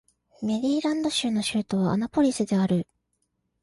[0.41, 2.87] メリーランド州の州都はアナポリスである